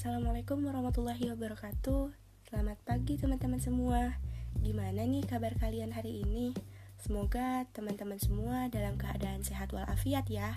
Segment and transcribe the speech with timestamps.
[0.00, 2.08] Assalamualaikum warahmatullahi wabarakatuh.
[2.48, 4.16] Selamat pagi teman-teman semua.
[4.64, 6.56] Gimana nih kabar kalian hari ini?
[6.96, 10.56] Semoga teman-teman semua dalam keadaan sehat walafiat ya.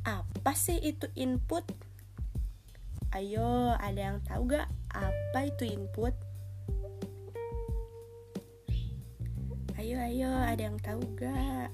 [0.00, 1.60] apa sih itu input?
[3.12, 6.16] Ayo, ada yang tahu gak apa itu input?
[9.76, 11.68] Ayo, ayo, ada yang tahu gak?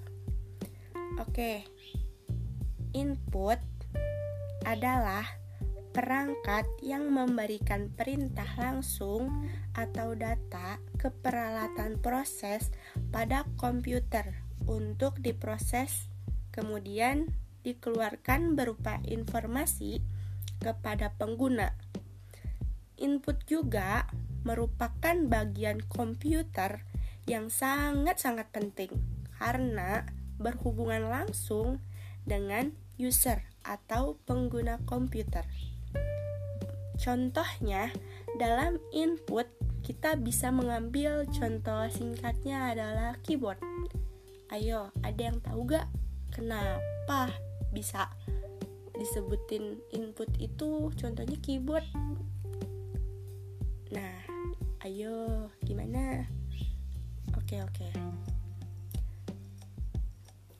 [1.22, 1.62] Oke,
[2.98, 3.62] input
[4.66, 5.41] adalah
[5.92, 12.72] perangkat yang memberikan perintah langsung atau data ke peralatan proses
[13.12, 16.08] pada komputer untuk diproses,
[16.50, 17.28] kemudian
[17.62, 20.02] dikeluarkan berupa informasi
[20.58, 21.76] kepada pengguna.
[22.98, 24.08] Input juga
[24.42, 26.82] merupakan bagian komputer
[27.26, 28.90] yang sangat-sangat penting
[29.38, 30.06] karena
[30.42, 31.78] berhubungan langsung
[32.26, 35.46] dengan user atau pengguna komputer.
[37.02, 37.90] Contohnya,
[38.38, 39.50] dalam input
[39.82, 43.58] kita bisa mengambil contoh singkatnya adalah keyboard.
[44.54, 45.90] Ayo, ada yang tahu gak
[46.30, 47.34] kenapa
[47.74, 48.06] bisa
[48.94, 51.84] disebutin input itu contohnya keyboard?
[53.90, 54.14] Nah,
[54.86, 56.30] ayo gimana?
[57.34, 57.88] Oke, oke.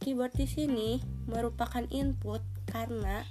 [0.03, 0.99] Keyboard di sini
[1.31, 3.27] merupakan input karena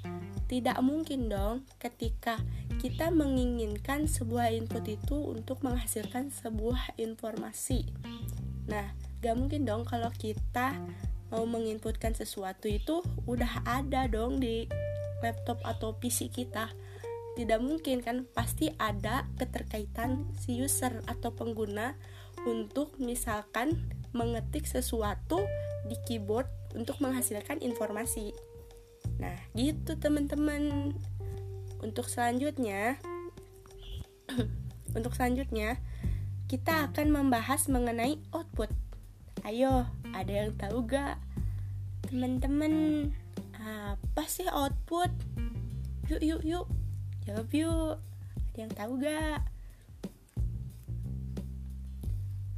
[0.51, 2.39] tidak mungkin dong ketika
[2.83, 7.87] kita menginginkan sebuah input itu untuk menghasilkan sebuah informasi.
[8.67, 8.91] Nah,
[9.23, 10.75] gak mungkin dong kalau kita
[11.31, 14.67] mau menginputkan sesuatu itu udah ada dong di
[15.23, 16.73] laptop atau PC kita.
[17.39, 21.95] Tidak mungkin kan, pasti ada keterkaitan si user atau pengguna
[22.43, 25.47] untuk misalkan mengetik sesuatu
[25.87, 28.50] di keyboard untuk menghasilkan informasi.
[29.21, 30.91] Nah, gitu teman-teman.
[31.81, 32.97] Untuk selanjutnya
[34.97, 35.81] untuk selanjutnya
[36.45, 38.69] kita akan membahas mengenai output.
[39.45, 41.17] Ayo ada yang tahu gak?
[42.05, 43.07] Teman-teman
[43.61, 45.09] apa sih output?
[46.09, 46.67] Yuk yuk yuk.
[47.25, 47.97] Jawab yuk.
[48.51, 49.39] Ada yang tahu gak?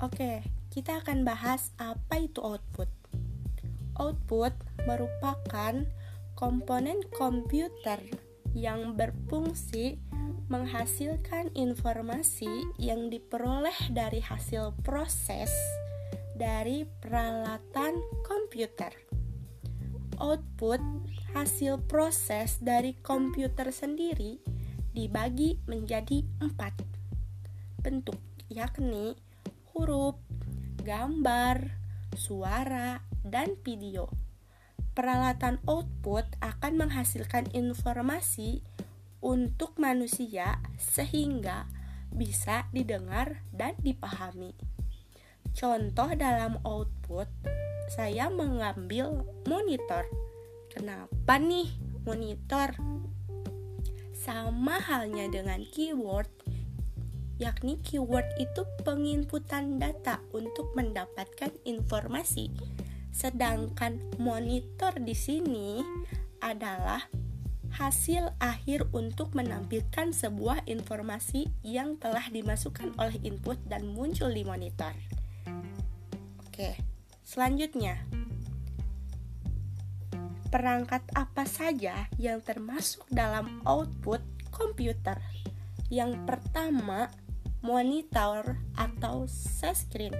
[0.04, 0.44] Oke
[0.74, 2.90] kita akan bahas apa itu output.
[3.94, 4.58] Output
[4.90, 5.86] merupakan
[6.44, 8.04] komponen komputer
[8.52, 9.96] yang berfungsi
[10.52, 15.48] menghasilkan informasi yang diperoleh dari hasil proses
[16.36, 17.96] dari peralatan
[18.28, 18.92] komputer.
[20.20, 20.84] Output
[21.32, 24.44] hasil proses dari komputer sendiri
[24.92, 26.76] dibagi menjadi empat
[27.80, 28.20] bentuk,
[28.52, 29.16] yakni
[29.72, 30.20] huruf,
[30.84, 31.72] gambar,
[32.20, 34.23] suara, dan video
[34.94, 38.62] peralatan output akan menghasilkan informasi
[39.26, 41.66] untuk manusia sehingga
[42.14, 44.54] bisa didengar dan dipahami.
[45.54, 47.30] Contoh dalam output,
[47.90, 50.06] saya mengambil monitor.
[50.70, 51.70] Kenapa nih
[52.06, 52.74] monitor?
[54.14, 56.30] Sama halnya dengan keyword,
[57.38, 62.50] yakni keyword itu penginputan data untuk mendapatkan informasi
[63.14, 65.86] Sedangkan monitor di sini
[66.42, 67.06] adalah
[67.78, 74.94] hasil akhir untuk menampilkan sebuah informasi yang telah dimasukkan oleh input dan muncul di monitor.
[76.42, 76.78] Oke,
[77.26, 77.98] selanjutnya
[80.54, 84.22] perangkat apa saja yang termasuk dalam output
[84.54, 85.18] komputer?
[85.90, 87.10] Yang pertama,
[87.66, 90.14] monitor atau screen.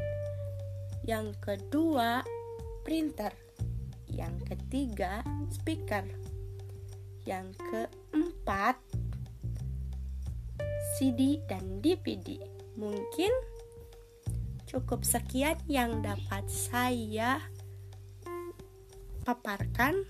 [1.06, 2.26] Yang kedua,
[2.84, 3.32] printer.
[4.12, 6.06] Yang ketiga, speaker.
[7.26, 8.78] Yang keempat,
[11.00, 12.38] CD dan DVD.
[12.78, 13.32] Mungkin
[14.70, 17.42] cukup sekian yang dapat saya
[19.24, 20.04] paparkan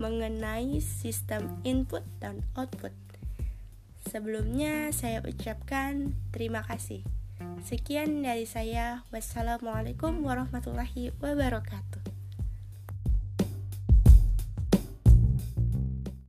[0.00, 2.94] mengenai sistem input dan output.
[4.08, 7.04] Sebelumnya saya ucapkan terima kasih.
[7.60, 9.04] Sekian dari saya.
[9.12, 11.99] Wassalamualaikum warahmatullahi wabarakatuh.